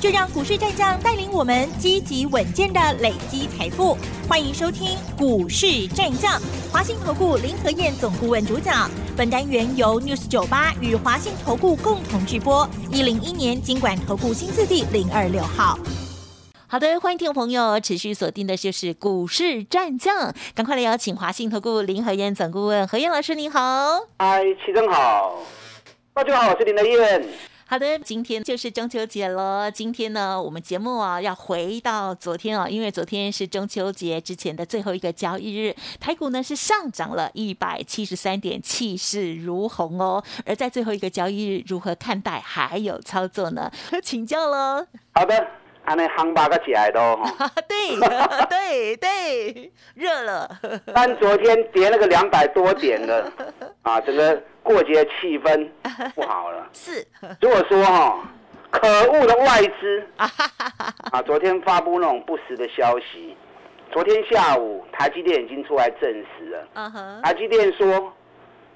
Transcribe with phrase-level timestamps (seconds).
[0.00, 3.98] 就让股市战将带领我们积极稳健的累积财富。
[4.26, 6.40] 欢迎收听《股市战将》，
[6.72, 8.90] 华信投顾林和燕总顾问主讲。
[9.14, 12.66] 本单元由 News 九八与华信投顾共同制播。
[12.90, 15.78] 一零一年经管投顾新字第零二六号。
[16.66, 24.00] 好的，欢迎听众朋友持续锁定的就是股市战将，赶快来邀请华信投顾林和燕总顾问何燕老师，你好。
[24.18, 25.34] 嗨，齐正好，
[26.14, 27.22] 大家好，我是林德燕。
[27.70, 29.70] 好的，今天就是中秋节了。
[29.70, 40.20] 今天呢，我们节目啊要回到昨天啊，因为昨天是中秋节之前的最后一个交易日，台股呢是上涨了一百七十三点，气势如虹哦。
[40.44, 43.70] 而在最后一个交易日，如何看待还有操作呢？
[44.02, 44.84] 请教喽。
[45.12, 45.46] 好的，
[45.84, 47.50] 安尼夯巴个起来都哈。
[47.68, 47.96] 对
[48.48, 50.48] 对对，热了。
[50.94, 53.32] 但昨天跌了个两百多点了
[53.82, 54.42] 啊，整个。
[54.62, 55.68] 过节气氛
[56.14, 56.68] 不好了。
[56.74, 57.04] 是，
[57.40, 58.22] 如果说哈，
[58.70, 63.34] 可恶的外资啊，昨天发布那种不实的消息。
[63.90, 66.02] 昨天下午，台积电已经出来证
[66.38, 67.22] 实了。
[67.24, 68.12] 台积电说，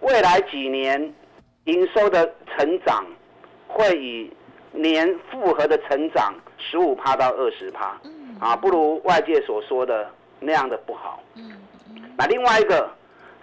[0.00, 1.14] 未来几年
[1.64, 3.05] 营收的成长
[3.69, 4.32] 会以
[4.72, 6.34] 年复合的成长
[6.70, 8.01] 十五趴到二十趴。
[8.41, 11.23] 啊，不如外界所说的那样的不好。
[12.17, 12.91] 那另外一个。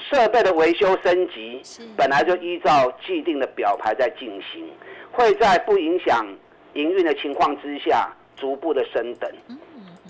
[0.09, 1.61] 设备的维修升级
[1.95, 4.67] 本来就依照既定的表牌在进行，
[5.11, 6.25] 会在不影响
[6.73, 9.31] 营运的情况之下逐步的升等。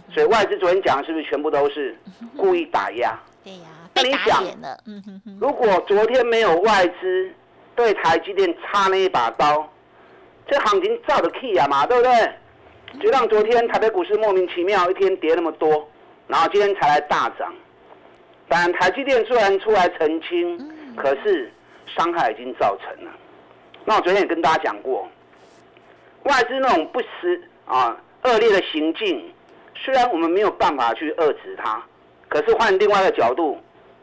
[0.09, 1.93] 所以外资昨天讲的是不是全部都是
[2.37, 3.19] 故意打压？
[3.43, 4.41] 对呀，那你想，
[5.41, 7.29] 如果昨天没有外资
[7.75, 9.69] 对台积电插那一把刀，
[10.47, 12.11] 这行情照的 key 啊嘛，对不对？
[12.99, 15.89] 就让昨天台北股市莫名其妙一天跌那么多，
[16.27, 17.53] 然后今天才来大涨。
[18.47, 20.59] 但台积电虽然出来澄清，
[20.95, 21.51] 可是
[21.87, 23.11] 伤害已经造成了。
[23.85, 25.07] 那我昨天也跟大家讲过，
[26.23, 29.31] 外资那种不实啊恶劣的行径，
[29.73, 31.81] 虽然我们没有办法去遏制它，
[32.27, 33.57] 可是换另外一个角度，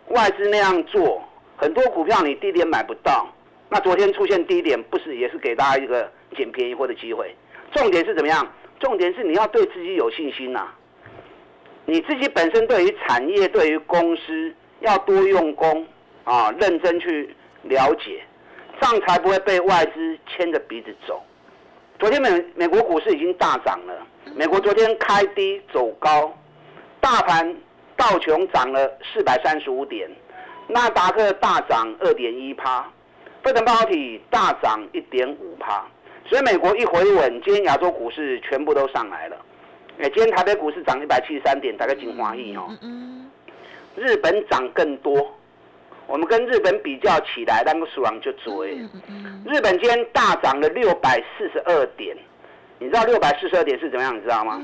[0.09, 1.23] 外资那样做，
[1.57, 3.29] 很多股票你低点买不到，
[3.69, 7.37] 那昨天出现低点，不是也是给大家一个捡便宜货的机会？
[7.73, 8.51] 重点是怎么样？
[8.81, 10.69] 重点是你要对自己有信心呐。
[11.85, 15.87] 你自己本身对于产业、对于公司要多用功
[16.25, 18.23] 啊，认真去了解，
[18.81, 21.23] 这样才不会被外资牵着鼻子走。
[21.99, 26.33] 昨天美美国股市已经大涨了，美国昨天开低走高，
[27.01, 27.57] 大盘
[27.97, 30.09] 道琼涨了四百三十五点，
[30.69, 32.83] 纳达克大涨二点一趴，
[33.43, 35.85] 费城半导体大涨一点五趴，
[36.29, 39.37] 所以美国一回稳，今天亚洲股市全部都上来了。
[39.99, 42.69] 哎，今天台北股市涨一百七十三点，大概金华亿哦。
[43.97, 45.27] 日本涨更多，
[46.07, 48.77] 我们跟日本比较起来，那个数量就追。
[49.47, 52.15] 日本今天大涨了六百四十二点，
[52.79, 54.15] 你知道六百四十二点是怎么样？
[54.15, 54.61] 你知道吗？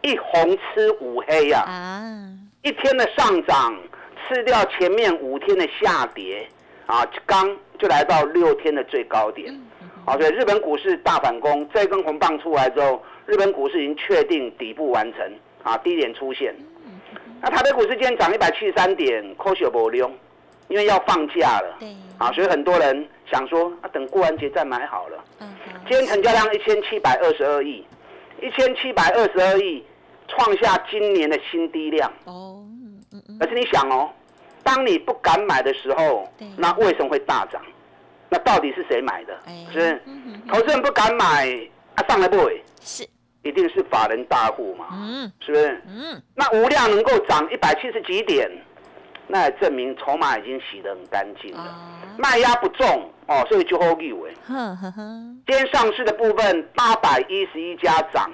[0.00, 1.60] 一红吃五黑呀！
[1.60, 2.02] 啊，
[2.62, 3.78] 一天的上涨
[4.26, 6.48] 吃掉前面五天的下跌，
[6.86, 9.54] 啊，刚就来到六天的最高点。
[10.04, 13.02] 啊，所以日本股市大反攻，这根红棒出来之后。
[13.26, 15.20] 日本股市已经确定底部完成
[15.62, 16.54] 啊，低点出现。
[17.40, 20.10] 那台北股市今天涨一百七十三点，科学不溜，
[20.68, 21.78] 因为要放假了。
[22.18, 25.24] 啊，所以很多人想说啊，等过完节再买好了。
[25.88, 27.82] 今天成交量一千七百二十二亿，
[28.42, 29.82] 一千七百二十二亿，
[30.28, 32.12] 创下今年的新低量。
[32.26, 32.62] 哦，
[33.40, 34.10] 而且你想哦，
[34.62, 37.62] 当你不敢买的时候，那为什么会大涨？
[38.34, 39.38] 那到底是谁买的？
[39.72, 40.02] 是
[40.48, 41.46] 投资人不敢买，
[41.94, 42.60] 啊，上来不会？
[42.80, 43.08] 是。
[43.44, 45.82] 一定是法人大户嘛，嗯，是不是？
[45.86, 48.50] 嗯，那无量能够涨一百七十几点，
[49.28, 51.78] 那也证明筹码已经洗得很干净了，
[52.18, 54.34] 卖压不重哦，所以就 hold 住哎。
[55.46, 58.32] 今天上市的部分八百一十一家涨，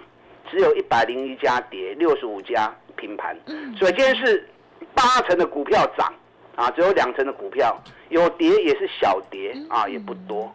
[0.48, 3.36] 只有一百零一家跌，六十五家平盘。
[3.76, 4.48] 所以今天是
[4.94, 6.14] 八成的股票涨
[6.54, 7.76] 啊，只有两成的股票
[8.10, 10.54] 有跌，也是小跌啊，也不多。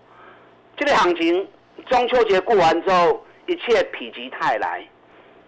[0.77, 1.45] 这个行情
[1.89, 3.25] 中秋节过完之后。
[3.47, 4.83] 一切否极泰来，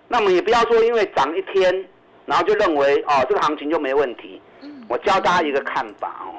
[0.08, 1.84] 那么也不要说因为涨一天，
[2.28, 4.40] 然后就认为哦这个行情就没问题。
[4.88, 6.38] 我教大家一个看法哦，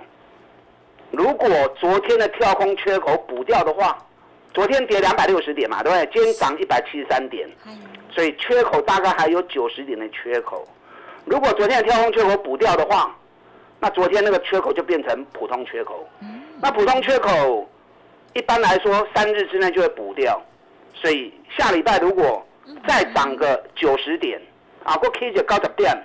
[1.10, 3.98] 如果昨天的跳空缺口补掉的话，
[4.54, 6.08] 昨天跌两百六十点嘛，对不对？
[6.12, 7.48] 今天涨一百七十三点，
[8.12, 10.64] 所以缺口大概还有九十点的缺口。
[11.24, 13.12] 如果昨天的跳空缺口补掉的话，
[13.80, 16.08] 那昨天那个缺口就变成普通缺口。
[16.60, 17.68] 那普通缺口
[18.34, 20.40] 一般来说三日之内就会补掉，
[20.94, 22.44] 所以下礼拜如果
[22.86, 24.40] 再涨个九十点，
[24.84, 25.96] 啊，过 K 就高十点，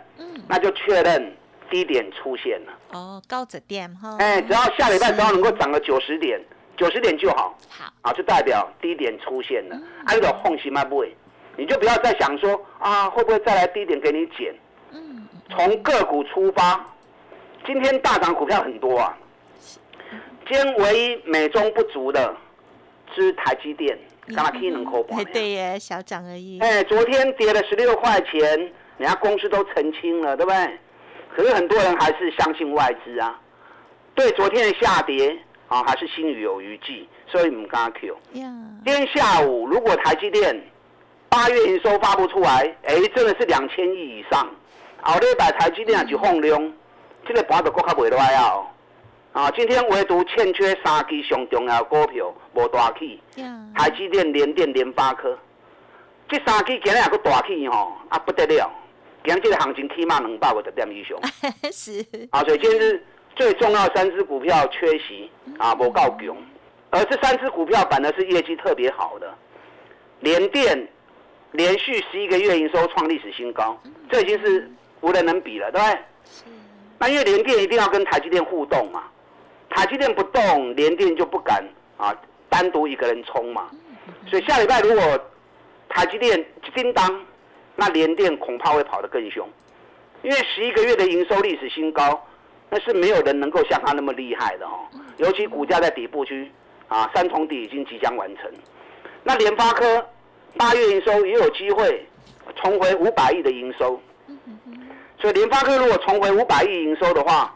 [0.47, 1.35] 那就确认
[1.69, 2.73] 低点出现了。
[2.91, 4.15] 哦，高十点哈。
[4.19, 6.39] 哎，只要下礼拜只要能够涨个九十点，
[6.77, 7.57] 九十点就好。
[7.67, 9.75] 好，啊，就代表低点出现了。
[10.05, 11.15] 按照红心嘛不会，
[11.57, 14.53] 你就不要再想说啊，会不会再来低点给你减？
[14.91, 16.85] 嗯，从个股出发，
[17.65, 19.17] 今天大涨股票很多啊。
[20.47, 22.35] 今天唯一美中不足的，
[23.15, 23.97] 是台积电，
[24.35, 25.23] 刚刚 K 能扣盘。
[25.25, 26.59] 对耶，小涨而已。
[26.59, 28.41] 哎，昨天跌了十六块钱，
[28.97, 30.79] 人家公司都澄清了，对不对？
[31.35, 33.39] 可是很多人还是相信外资啊，
[34.13, 35.35] 对昨天的下跌
[35.69, 38.17] 啊，还是心里有余悸，所以我们刚刚 Q。
[38.33, 38.43] 今
[38.83, 40.61] 天下午如果台积电
[41.29, 44.47] 八月营收发布出来，哎，真的是两千亿以上，
[45.01, 46.73] 后日把台积电就放量，
[47.25, 48.61] 这个盘就更加袂赖啊。
[49.33, 53.19] 啊，今天唯独欠缺三支上重要股票无大起，
[53.75, 55.35] 台积电、联电、联发科，
[56.29, 58.71] 这三支今日也个大起吼，啊不得了，
[59.25, 61.17] 今日这个行情起码两百五十点以上。
[61.73, 62.05] 是。
[62.29, 63.03] 啊，所以今日
[63.35, 66.37] 最重要三只股票缺席啊，无够强，
[66.91, 69.33] 而这三只股票反而是业绩特别好的，
[70.19, 70.87] 联电
[71.53, 73.75] 连续十一个月营收创历史新高，
[74.11, 74.71] 这已经是
[75.01, 75.99] 无人能比了，对不对？
[76.99, 79.03] 那因为联电一定要跟台积电互动嘛。
[79.69, 81.63] 台积电不动，联电就不敢
[81.97, 82.15] 啊，
[82.47, 83.69] 单独一个人冲嘛。
[84.27, 85.19] 所以下礼拜如果
[85.89, 86.45] 台积电
[86.75, 87.25] 叮当，
[87.75, 89.47] 那联电恐怕会跑得更凶，
[90.21, 92.23] 因为十一个月的营收历史新高，
[92.69, 94.87] 那是没有人能够像他那么厉害的哦。
[95.17, 96.51] 尤其股价在底部区
[96.87, 98.51] 啊，三重底已经即将完成。
[99.23, 100.05] 那联发科
[100.55, 102.05] 八月营收也有机会
[102.55, 103.99] 重回五百亿的营收，
[105.23, 107.55] 所以联发科如果重回五百亿营收的话。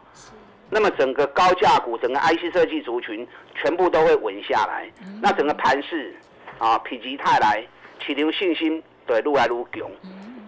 [0.69, 3.25] 那么整个高价股、整个 IC 设计族群
[3.56, 4.86] 全部都会稳下来，
[5.22, 6.14] 那整个盘势
[6.58, 7.66] 啊，否极泰来，
[8.06, 9.90] 起留信心对愈来愈强，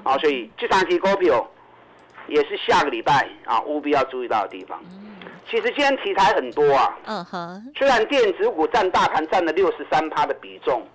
[0.03, 1.49] 啊，所以这三只股票
[2.27, 4.77] 也是下个礼拜啊务必要注意到的地方。
[5.49, 10.85] 其实今天题材很多啊，嗯哼，虽然电子股占大盘占了六十三趴的比重，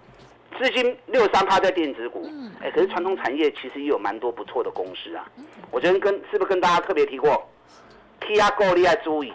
[0.59, 2.29] 资金六三趴在电子股，
[2.63, 5.27] 哎，可是传统产业其实也有蛮多不错的公司啊。
[5.71, 7.47] 我昨天跟是不是跟大家特别提过
[8.21, 9.33] ？T 压够你要注意，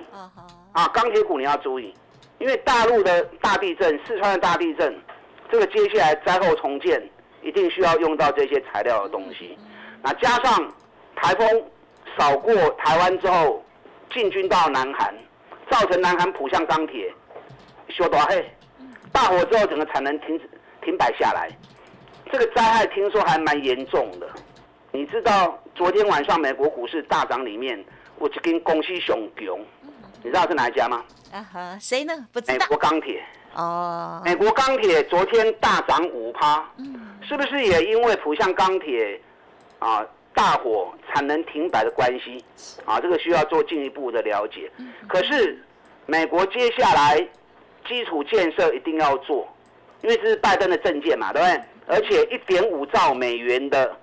[0.71, 1.93] 啊，钢铁股你要注意，
[2.39, 4.97] 因为大陆的大地震、四川的大地震，
[5.51, 7.01] 这个接下来灾后重建
[7.41, 9.57] 一定需要用到这些材料的东西。
[10.01, 10.73] 那加上
[11.15, 11.63] 台风
[12.17, 13.63] 扫过台湾之后，
[14.13, 15.13] 进军到南韩，
[15.69, 17.13] 造成南韩浦项钢铁
[17.89, 18.49] 修大黑，
[19.11, 20.49] 大火之后整个产能停止
[20.89, 21.51] 停摆下来，
[22.31, 24.27] 这个灾害听说还蛮严重的。
[24.91, 27.83] 你知道昨天晚上美国股市大涨里面？
[28.17, 29.63] 我就跟公司熊熊，
[30.23, 31.05] 你知道是哪一家吗？
[31.31, 32.13] 啊哈，谁呢？
[32.33, 32.53] 不知道。
[32.57, 33.23] 美国钢铁。
[33.53, 34.19] 哦。
[34.25, 36.67] 美国钢铁昨天大涨五趴，
[37.21, 39.21] 是不是也因为浦项钢铁
[39.77, 40.03] 啊
[40.33, 42.43] 大火产能停摆的关系？
[42.83, 44.71] 啊，这个需要做进一步的了解。
[45.07, 45.63] 可是
[46.07, 47.15] 美国接下来
[47.87, 49.47] 基础建设一定要做，
[50.01, 51.63] 因为这是拜登的政见嘛，对不对？
[51.87, 53.95] 而且一点五兆美元的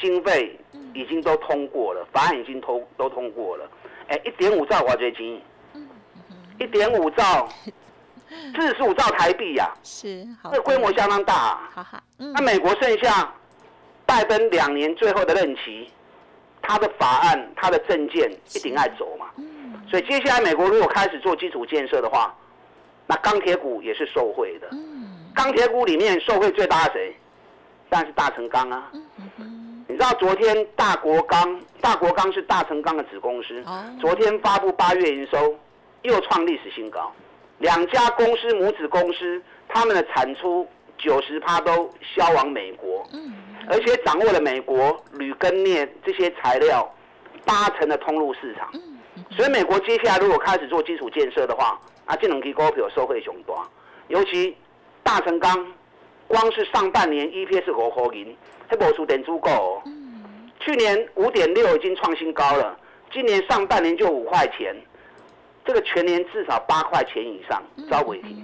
[0.00, 0.56] 经费。
[0.92, 3.64] 已经都通过了，法案已经通都通过了。
[4.08, 5.40] 哎，一点五兆华最金，
[6.58, 7.48] 一点五兆，
[8.56, 11.60] 四十五兆台币呀，是，这规模相当大。
[11.72, 13.32] 好好，那美国剩下
[14.04, 15.88] 拜登两年最后的任期，
[16.60, 19.26] 他的法案、他的政见一定爱走嘛。
[19.88, 22.34] 所以接下来美国如果开始做基础建设的话，
[23.06, 24.68] 那钢铁股也是受惠的。
[25.42, 27.16] 钢铁股里面受惠最大的谁？
[27.88, 28.92] 当然是大成钢啊。
[29.88, 33.64] 你知道昨天大国钢，大国钢是大成钢的子公司，
[33.98, 35.58] 昨天发布八月营收
[36.02, 37.10] 又创历史新高。
[37.56, 40.68] 两家公司母子公司，他们的产出
[40.98, 43.02] 九十趴都销往美国，
[43.66, 46.86] 而且掌握了美国铝跟镍这些材料
[47.46, 48.70] 八成的通路市场。
[49.30, 53.58] 所以美国接下来如果开始做基础建设的话，啊，这能提股票受惠雄多。
[54.08, 54.54] 尤其
[55.10, 55.66] 大成钢，
[56.28, 58.36] 光是上半年 EPS 五块银。
[58.70, 59.82] 这波数点足够，
[60.60, 62.78] 去年五点六已经创新高了，
[63.12, 64.72] 今年上半年就五块钱，
[65.64, 68.40] 这个全年至少八块钱以上，招尾提。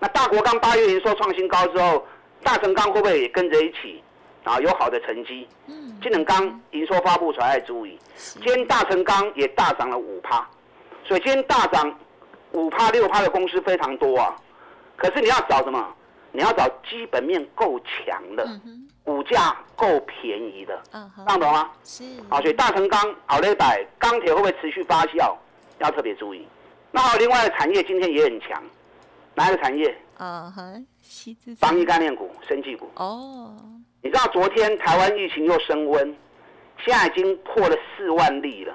[0.00, 2.04] 那大国钢八月营收创新高之后，
[2.42, 4.02] 大成钢会不会也跟着一起
[4.42, 4.58] 啊？
[4.58, 5.46] 有好的成绩？
[5.68, 10.44] 嗯，金能钢营收发布出来注意，今天大成钢也大涨了五趴，
[11.04, 11.96] 所以今天大涨
[12.50, 14.34] 五趴六趴的公司非常多啊。
[14.96, 15.94] 可是你要找什么？
[16.32, 18.60] 你要找基本面够强的。
[19.04, 21.70] 股价够便宜的，听懂吗？
[21.84, 22.04] 是。
[22.30, 25.36] 啊，所以大成钢、好雷百钢铁会不会持续发酵？
[25.78, 26.48] 要特别注意。
[26.90, 28.62] 那还有另外的产业今天也很强，
[29.34, 29.94] 哪一个产业？
[30.16, 30.62] 啊哈，
[31.58, 32.90] 防疫概念股、生技股。
[32.94, 33.54] 哦，
[34.00, 36.16] 你知道昨天台湾疫情又升温，
[36.82, 38.74] 现在已经破了四万例了，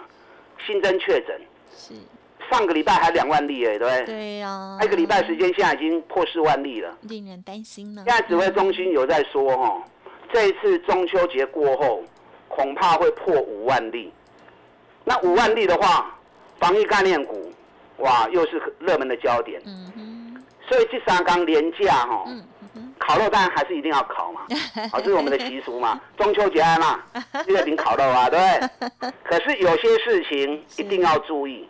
[0.64, 1.42] 新增确诊。
[1.76, 1.94] 是，
[2.50, 4.06] 上个礼拜还两万例哎，对不对？
[4.06, 6.98] 对呀，一个礼拜时间，现在已经破四万例了。
[7.02, 8.04] 令人担心呢。
[8.08, 9.82] 现在指挥中心有在说哈，
[10.34, 12.04] 这一次中秋节过后，
[12.48, 14.12] 恐怕会破五万例。
[15.04, 16.16] 那五万例的话，
[16.60, 17.52] 防疫概念股，
[17.98, 19.62] 哇，又是热门的焦点。
[19.66, 22.24] 嗯哼，所以这三刚廉价哈，
[22.76, 24.42] 嗯，烤肉当然还是一定要烤嘛，
[24.92, 26.00] 啊，这是我们的习俗嘛。
[26.18, 27.00] 中秋节啊嘛，
[27.46, 29.12] 第二顶烤肉啊，对不对？
[29.24, 31.68] 可是有些事情一定要注意，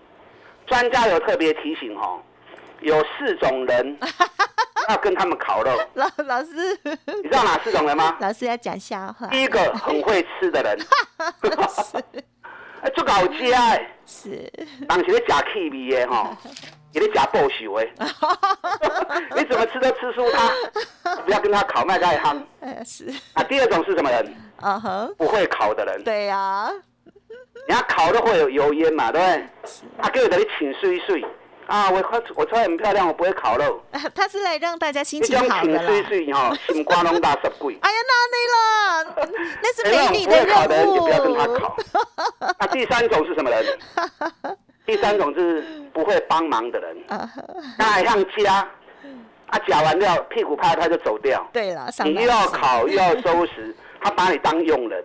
[0.70, 2.22] 专家有特别提醒哦，
[2.82, 3.98] 有四种人
[4.88, 8.16] 要跟他们烤肉，老老师，你知道哪四种人吗？
[8.20, 9.28] 老师要讲笑话。
[9.28, 10.78] 第一个很会吃的人，
[12.82, 14.52] 哎，做搞家哎，是，
[14.88, 16.36] 当时咧假气味的哈，
[16.94, 17.88] 也咧假报仇的，
[19.36, 22.42] 你怎么吃都吃输他，不要跟他烤麦盖夯。
[22.62, 24.34] 哎是，啊，第二种是什么人？
[24.62, 26.72] 啊哼，不会烤的人，对呀，
[27.68, 29.46] 人家烤肉会有油烟嘛，对不对？
[30.01, 31.24] 他给我等你请睡一睡
[31.68, 33.80] 啊，我穿我穿很漂亮，我不会烤肉。
[34.16, 35.88] 他是来让大家心情好请的啦。
[35.88, 37.78] 睡睡哈， 心瓜拢大十贵。
[37.82, 40.86] 哎呀，那你了， 那是美女种不会烤的人。
[40.86, 41.78] 就不要跟他烤。
[42.60, 43.66] 那第三种是什么人？
[44.86, 45.62] 第三种是
[45.94, 46.98] 不会帮忙的人，
[47.78, 48.68] 那还像家，
[49.46, 55.03] 啊夹完料屁股拍拍就走掉，对了，你又要烤又要收拾，他把你当佣人，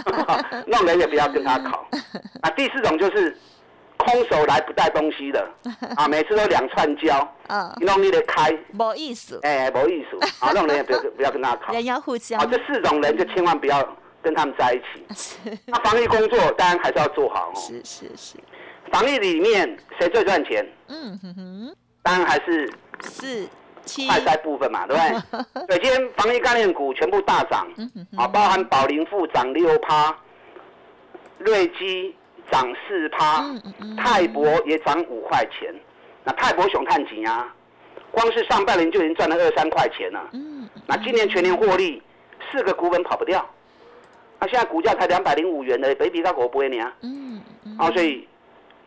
[0.66, 1.86] 那人也不要跟他考。
[2.40, 3.36] 啊，第四种就是
[3.96, 5.48] 空手来不带东西的，
[5.96, 7.16] 啊，每次都两串胶，
[7.48, 11.72] 啊，你弄你得开，没意思，哎、没意思， 啊，那种人也不要不要跟他考。
[11.72, 12.40] 人要互相。
[12.40, 15.04] 啊，这四种人就千万不要跟他们在一起。
[15.14, 15.58] 是。
[15.66, 17.54] 那防疫工作当然还是要做好哦。
[17.54, 18.36] 是是是，
[18.90, 20.66] 防疫里面谁最赚钱？
[20.88, 22.70] 嗯哼哼，当然还是
[23.00, 23.48] 四七
[24.06, 25.02] 快筛部分嘛，对不
[25.58, 25.66] 对？
[25.66, 27.66] 对，今天防疫概念股全部大涨，
[28.16, 30.16] 啊，包含宝林富涨六趴，
[31.38, 32.14] 瑞基
[32.50, 33.44] 涨四趴
[33.96, 35.74] 泰博也涨五块钱。
[36.24, 37.52] 那泰博熊探几啊？
[38.12, 40.22] 光是上半年就已经赚了二三块钱了。
[40.32, 42.02] 嗯那今年全年获利
[42.50, 43.44] 四个股本跑不掉，
[44.38, 48.28] 那现在股价才两百零五元的，北比到国不会呢嗯嗯，啊，所以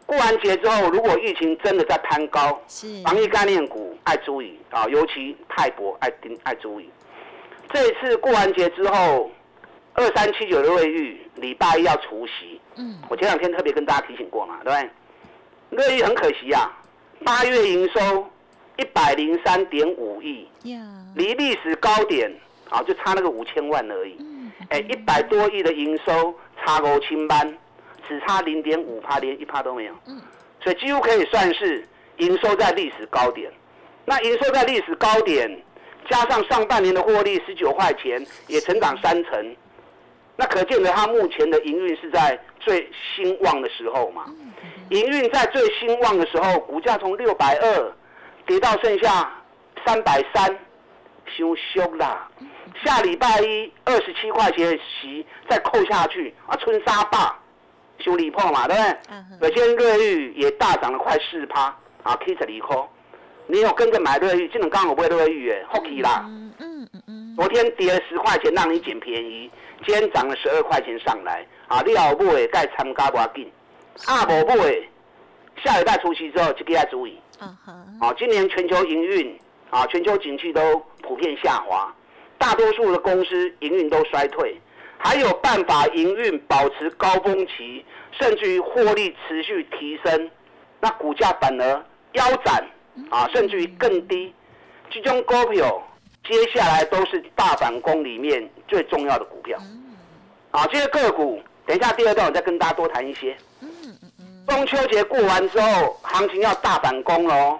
[0.06, 2.62] 过完节之后，如果疫情真的在攀高，
[3.04, 6.90] 防疫概念股爱注意啊，尤其泰博爱盯爱注意。
[7.74, 9.32] 这一次过完节之后，
[9.94, 14.90] 二三七九的瑞玉礼拜一要除夕，嗯我前两天特别跟大家提醒过嘛，对不对？
[15.88, 16.72] 瑞玉很可惜啊，
[17.24, 18.30] 八月营收
[18.78, 20.80] 一百零三点五亿，呀，
[21.16, 22.32] 离历史高点
[22.70, 24.16] 啊就差那个五千万而已。
[24.20, 26.34] 嗯哎，一百多亿的营收
[26.64, 27.58] 差五千万，
[28.08, 29.94] 只差零点五趴，连一趴都没有。
[30.08, 30.22] 嗯
[30.64, 33.52] 所以几乎可以算是营收在历史高点。
[34.04, 35.48] 那营收在历史高点，
[36.10, 39.56] 加上上半年的获利十九块钱，也成长三成。
[40.36, 44.26] 那可见得它目前的营运是在最兴旺的时候嘛。
[44.90, 47.94] 营运在最兴旺的时候，股价从六百二
[48.48, 49.32] 跌到剩下
[49.86, 50.50] 三百三，
[51.28, 52.28] 羞羞啦。
[52.84, 57.38] 下礼拜一二十七块钱的息再扣下去啊，春沙坝
[58.00, 58.98] 修理破嘛，对不对？
[59.10, 62.90] 嗯哼有些瑞玉也大涨了快四趴啊，K 十二块。
[63.48, 66.25] 你有跟着买瑞玉，这种刚好不会瑞玉诶 h o k y 啦。
[66.28, 69.50] 嗯嗯嗯嗯，昨天跌了十块钱，让你捡便宜，
[69.86, 71.80] 今天涨了十二块钱上来啊！
[71.86, 73.52] 你要买该参加不要紧，
[74.08, 74.90] 啊无买，
[75.64, 78.14] 下礼拜除夕之后就给要注意啊哈，啊！
[78.18, 81.94] 今年全球营运啊，全球景气都普遍下滑，
[82.40, 84.60] 大多数的公司营运都衰退，
[84.98, 90.32] 还有办法营运保持高峰期，甚至于获利持续提升，
[90.80, 92.66] 那股价反而腰斩
[93.10, 94.34] 啊，甚至于更低。
[94.90, 95.82] 这种股票
[96.28, 99.60] 接下来都是大反攻里面最重要的股票。
[100.52, 103.36] 啊，这些个股，等一下第二段我再跟大家多谈一些。
[104.48, 107.60] 中秋节过完之后，行情要大反攻喽。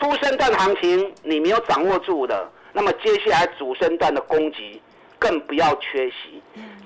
[0.00, 4.81] 初升段行情你没有掌握住的，那么接下来主升段的攻击
[5.22, 6.42] 更不要缺席。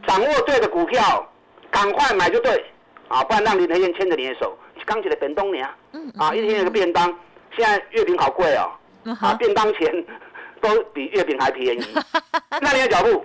[0.07, 1.27] 掌握对的股票，
[1.71, 2.65] 赶快买就对。
[3.09, 5.65] 啊，不然让林德燕牵着你的手，刚起来本东年
[6.19, 7.07] 啊，一天有个便当，
[7.57, 8.73] 现在月饼好贵哦，
[9.21, 10.05] 啊，便当钱
[10.69, 11.85] 都比月饼还便宜。
[12.61, 13.25] 那你的脚步，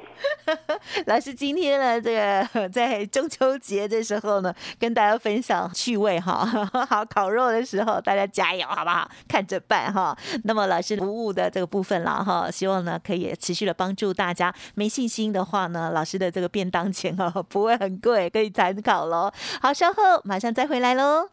[1.07, 6.45] 老师今天呢，这个在中秋节的时候呢，跟大家分享趣味哈，
[6.89, 9.09] 好烤肉的时候，大家加油好不好？
[9.27, 10.17] 看着办哈。
[10.43, 14.53] 那么老师服务的这个部分啦哈，希望呢可以持续的帮助大家。
[14.75, 19.31] 没信心的话呢，老师的这个便当钱哦不会很贵，可以参考喽。
[19.61, 21.29] 好，稍后马上再回来喽。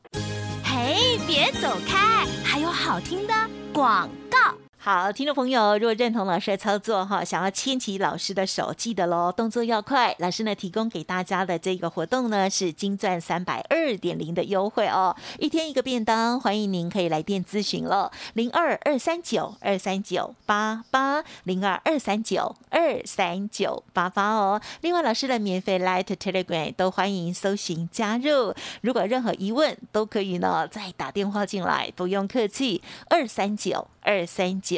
[0.65, 3.35] 嘿，别走开，还有好听的
[3.73, 4.68] 广告。
[4.91, 10.17] 好，听众朋友，如果认同老师的操作哈，想要牵起老师的手，记得喽，动作要快。
[10.19, 24.59] 老师呢提供给大家的这个活动呢是金钻三百二点零的优惠哦，一天一个便当，欢迎您可以来电咨询了，零二二三九二三九八八零二二三九二三九八八哦。
[24.81, 34.78] 另外，老师的免费 Light Telegram 都欢迎搜寻加入，如果任何疑问都可以呢再打电话进来，不用客气，二三九二三九。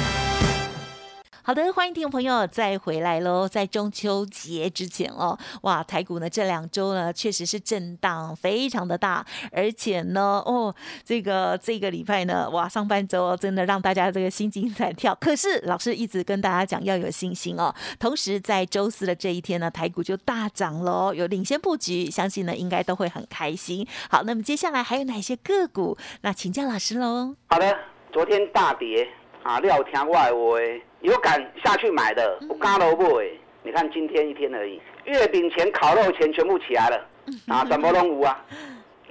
[1.43, 3.47] 好的，欢迎听众朋友再回来喽！
[3.47, 15.17] 在中秋节之前哦，哇，台股呢这两周呢确实是震荡非常的大，而且呢，哦，这个这个礼拜呢，哇，上半周真的让大家这个心惊胆跳。
[15.19, 17.73] 可是老师一直跟大家讲要有信心哦。
[17.97, 23.87] 同时在周四的这一天呢，台股就大涨喽，有领先布局，相信呢应该都会很开心。
[24.11, 25.97] 好，那么接下来还有哪些个股？
[26.21, 27.35] 那请教老师喽。
[27.47, 27.75] 好的，
[28.13, 29.09] 昨天大跌
[29.41, 30.83] 啊，料听外围。
[31.01, 33.27] 有敢下去买的，我嘎萝卜哎！
[33.63, 37.07] 你看今天一天而已，月饼钱、烤肉钱全部起来了，
[37.47, 38.43] 啊，什么都无啊！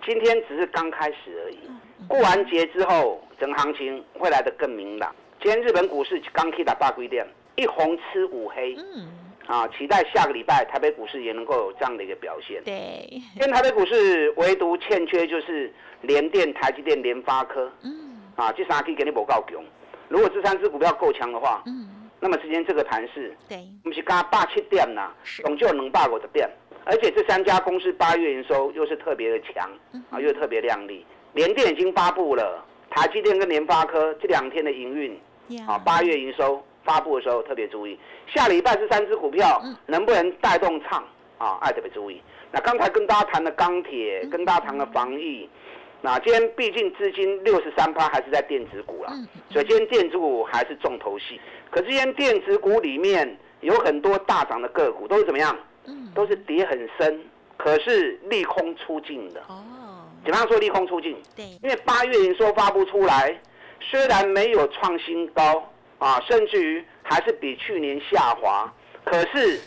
[0.05, 1.59] 今天只是刚开始而已，
[2.09, 5.15] 过完节之后，整行情会来得更明朗。
[5.43, 8.77] 今天日本股市刚开打大规店，一红吃五黑，
[9.47, 12.63] 啊，期待下个礼拜台北股市也能够有这样的一个表现。
[12.65, 19.63] 对，今天台北股市唯独欠缺就是联电、台积电、联发科，嗯，啊，这三可以给你报告强。
[20.11, 21.89] 如果这三只股票够强的话，嗯，
[22.19, 25.13] 那么今天这个盘势，对，我们是刚八七点呐，
[25.45, 26.51] 总就能八五的点，
[26.85, 29.71] 而且这三家公司八月营收又是特别的强，
[30.11, 31.07] 啊，又特别亮丽。
[31.33, 35.17] 联电已经发布了，台积电跟联发科这两天的营运，
[35.65, 37.97] 啊，八月营收发布的时候特别注意。
[38.27, 41.05] 下礼拜这三只股票能不能带动唱
[41.39, 41.57] 啊？
[41.61, 42.21] 爱特别注意。
[42.51, 45.49] 那刚才跟大家谈的钢铁，跟大家谈的防疫。
[46.03, 49.13] 那今天毕竟资金六十三趴还是在电子股啦，
[49.51, 51.41] 所以今天电子股还是重头戏。
[51.71, 55.57] 可是今天电子股里面有很多大涨的个股，都是怎么样？
[56.15, 57.21] 都是跌很深，
[57.57, 59.41] 可是利空出尽的。
[59.49, 61.17] 哦，怎么样说利空出尽？
[61.37, 63.39] 对，因为八月营收发布出来，
[63.81, 68.73] 虽然没有创新高啊，甚至于还是比去年下滑，
[69.05, 69.61] 可是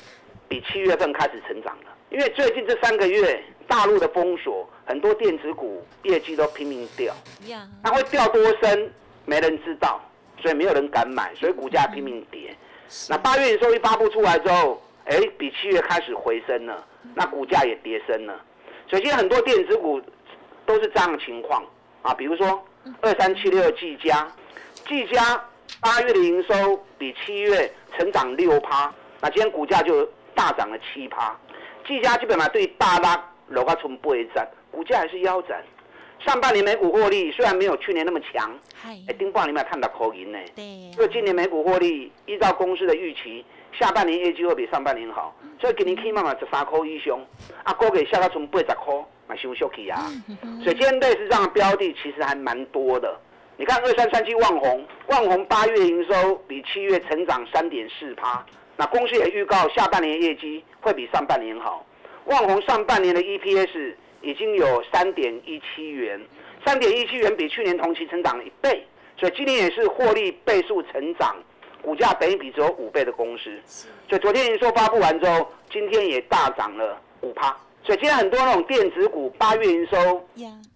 [0.48, 1.92] 比七月份开始成长了。
[2.14, 4.66] 因为最近这三个月大陆的封锁。
[4.86, 7.16] 很多电子股业绩都拼命掉，
[7.82, 9.98] 它会掉多深，没人知道，
[10.42, 12.54] 所以没有人敢买，所以股价拼命跌。
[13.10, 18.38] 那八月营收一发布出来之后，哎，比七月开始回升了，那股价也跌升了。
[18.90, 20.02] 所以现在很多电子股
[20.66, 21.64] 都是这样的情况
[22.02, 22.62] 啊，比如说
[23.00, 24.30] 二三七六技嘉，
[24.86, 25.42] 技嘉
[25.80, 31.34] 八月的营收比七月成长六趴，那今天股价就大涨了七趴。
[31.86, 34.46] 技嘉基本嘛对大拉楼价从不会涨。
[34.72, 35.64] 股价还是腰斩，
[36.20, 38.52] 上半年美股获利虽然没有去年那么强，
[39.08, 40.40] 哎，丁报里面看到口音呢。
[40.56, 47.20] 对，所以今年美股获利依照公司的预期，下半年业绩会比上半年好，所以今年可以慢慢十三块以上，
[47.64, 48.94] 啊，股给下到从八十块，
[49.28, 50.10] 买收小气啊。
[50.64, 53.16] 所以今天类似这样的标的其实还蛮多的。
[53.56, 58.44] 你看二三三七万红，万红八月营收比七月成长三点四趴，
[58.78, 61.86] 那公司也预告下半年业绩会比上半年好。
[62.26, 63.96] 万宏上半年的 EPS。
[64.26, 66.18] 已经有三点一七元，
[66.66, 68.82] 三点一七元比去年同期成长了一倍，
[69.18, 71.36] 所以今年也是获利倍数成长，
[71.82, 73.52] 股价等于比只有五倍的公司。
[74.08, 77.50] 所以昨天营收发布完之后，今天也大涨了五趴。
[77.84, 80.26] 所以今天很多那种电子股八月营收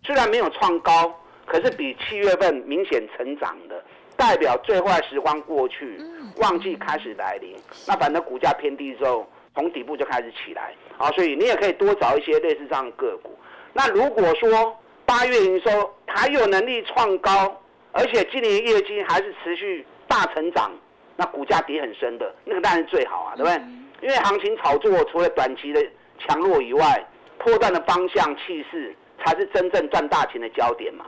[0.03, 3.81] 虽然没有创高，可是比七月份明显成长的，
[4.17, 6.01] 代表最坏时光过去，
[6.37, 7.55] 旺季开始来临。
[7.87, 9.25] 那反正股价偏低之后。
[9.55, 13.35] 从底部就开始起来，啊，所以你也可以多找一些类似这样个股。
[13.73, 17.59] 那如果说八月营收还有能力创高，
[17.91, 20.71] 而且今年业绩还是持续大成长，
[21.15, 23.59] 那股价跌很深的那个当然最好啊，对不对？
[24.03, 25.83] 因为行情炒作除了短期的
[26.19, 27.03] 强弱以外，
[27.39, 31.07] 破断的方向气势才是真正赚大钱的焦点嘛。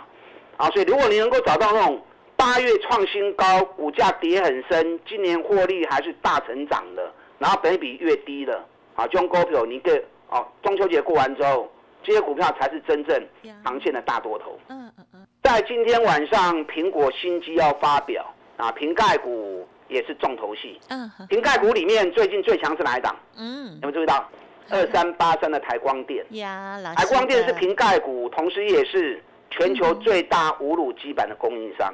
[0.57, 2.03] 啊，所以如果你能够找到那种
[2.39, 7.11] 八月创新高，股价跌很深，今年获利还是大成长的。
[7.37, 11.69] 然后本比越低了，啊，这种股票，你个哦，中秋节过完之后，
[12.01, 13.21] 这些股票才是真正
[13.65, 14.57] 长线的大多头。
[14.69, 15.27] 嗯嗯嗯。
[15.43, 18.25] 在今天晚上，苹果新机要发表，
[18.55, 20.79] 啊，瓶盖股也是重头戏。
[20.87, 23.13] 嗯，瓶盖股里面最近最强是哪一档？
[23.35, 24.25] 嗯，有没有注意到？
[24.69, 31.93] 二三八三的台光电，呀，台光电是的瓶盖股，同时也是全球最大无乳基板的供应商。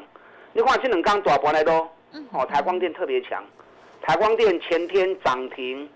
[0.55, 1.85] 你看这两刚大盘来都，
[2.31, 3.43] 哦，台光电特别强。
[4.01, 5.89] 台光电前天涨停，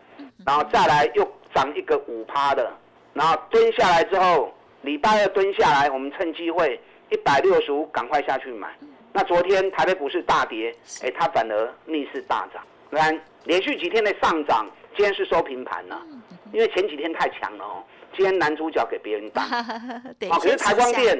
[0.45, 2.69] 然后再来又涨一个五趴的，
[3.13, 6.77] 然后蹲下来之后，礼拜二蹲下来，我们趁机会
[7.09, 8.67] 一百六十五赶快下去买。
[9.13, 12.61] 那昨天台北股市大跌，哎，它反而逆势大涨。
[12.89, 15.97] 然连续几天的上涨，今天是收平盘了，
[16.51, 17.81] 因为前几天太强了哦。
[18.13, 19.47] 今天男主角给别人当。
[20.19, 21.17] 可是台光电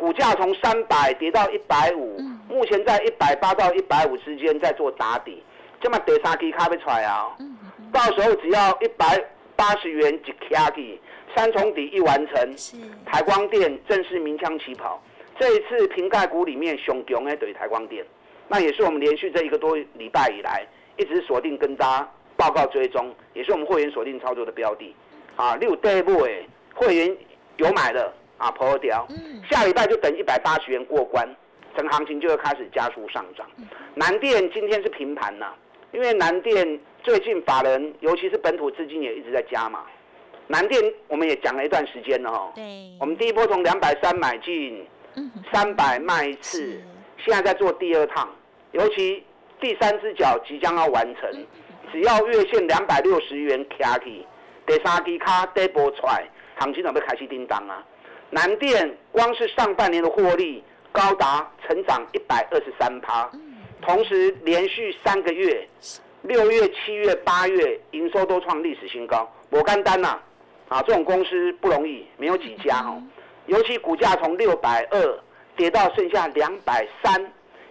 [0.00, 5.42] 股价从三百跌到一百五，目前在一百八到一百五之间在做打底，
[5.78, 7.36] 这么第三期卡要出来啊，
[7.92, 9.22] 到时候只要一百
[9.56, 10.98] 八十元一卡起，
[11.36, 14.98] 三重底一完成，是台光电正式鸣枪起跑。
[15.38, 18.02] 这一次瓶盖股里面熊强的对台光电，
[18.48, 24.96] 那也是我们连续这一个多礼拜以来一直锁定跟大家报告追踪，也是我们会员锁定操作的标的。
[25.36, 26.42] 啊，六 day 不哎，
[26.74, 27.16] 会员
[27.56, 29.06] 有买的啊，破掉。
[29.50, 31.28] 下礼拜就等一百八十元过关，
[31.76, 33.46] 整个行情就会开始加速上涨。
[33.94, 35.52] 南电今天是平盘呐、
[35.92, 39.84] 因为南电最近法人，尤其是本土资金也一直在加嘛。
[40.46, 42.52] 南电我们也讲了一段时间了哈。
[42.54, 46.80] 对，我们第一波从两百三买进，嗯三百卖一次是，
[47.18, 48.26] 现在在做第二趟，
[48.72, 49.22] 尤其
[49.60, 51.30] 第三只脚即将要完成，
[51.92, 54.26] 只要月线两百六十元卡起，
[54.66, 56.26] 第三支卡底波出来，
[56.56, 57.84] 行情准备开始叮当啊！
[58.30, 60.62] 南电光是上半年的获利
[60.92, 63.28] 高达成长一百二十三趴，
[63.82, 65.68] 同时连续三个月，
[66.22, 70.18] 六月、七月、八月营收都创历史新高，我干单呐、
[70.68, 73.02] 啊，这种公司不容易，没有几家哦。
[73.46, 75.18] 尤其股价从六百二
[75.56, 77.12] 跌到剩下两百三，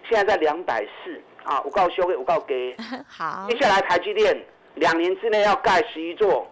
[0.10, 2.76] 现在在两百四啊，我告修给我告给。
[3.08, 4.38] 好接，下来台积电
[4.76, 6.46] 两年之内要盖十一座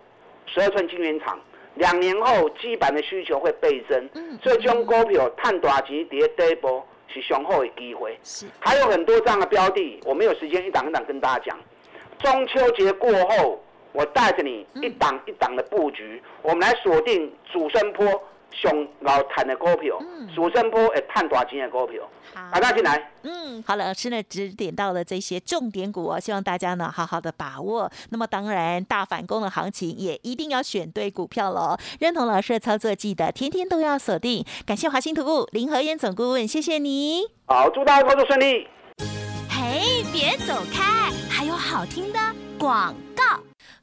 [0.46, 1.38] 十二寸晶圆厂，
[1.78, 4.10] 两年后基板的需求会倍增，
[4.42, 8.18] 所以这种股票探短期跌第一波是雄厚的机会。
[8.24, 11.60] 是还有很多这样的标的，我没有时间一档一档跟大家讲。
[12.20, 13.62] 中秋节过后，
[13.92, 18.06] 我带着你一档一档的布局，我们来锁定主升坡
[18.52, 20.00] 上老谈的股票，
[20.36, 22.02] 主升坡会探大钱的股票。
[22.34, 23.12] 好大家进来。
[23.24, 27.92] 嗯，好，老师呢指点到了这些重点股哦，希望大家呢好好的把握。
[28.10, 31.78] 那么当然，大反攻的行情也一定要选对股票喽。
[32.00, 34.46] 认同老师的操作，记得天天都要锁定。
[34.66, 37.24] 感谢华兴投顾林和燕总顾问，谢谢你。
[37.46, 38.68] 好，祝大家操作顺利。
[39.50, 42.20] 嘿，别走开，还有好听的
[42.60, 43.24] 广告。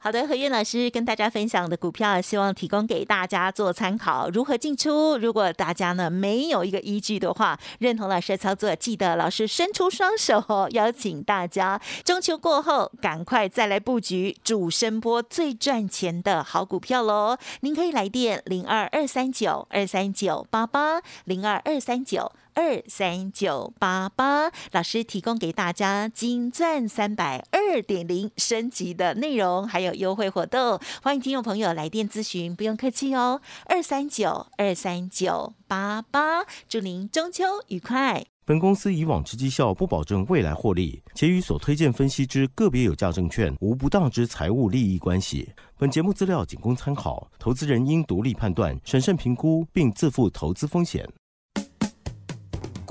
[0.05, 5.17] 好的，何燕老师跟大家分享的股票，希望提供给大家做参考，如何进出。
[5.17, 17.39] 如果大家呢没有一个依据的话，认同老师的操作，记得老师伸出双手，邀请大家中秋过后赶快再来布局主声波最赚钱的好股票喽。
[17.61, 22.31] 您可以来电零二二三九二三九八八零二二三九。
[22.55, 33.41] 二三九八八，老师提供给大家金钻三百二点零升级的内容，还有优惠活动，欢迎听众朋友来电咨询，不用客气哦。
[33.67, 38.25] 二三九二三九八八，祝您中秋愉快。
[38.47, 45.51] 本公司以往之绩效不保证未来获利，且与所推荐分析之个别有价证券无不当之财务利益关系。
[45.77, 51.09] 本节目资料仅供参考，投资人应独立判断、审慎评估，并自负投资风险。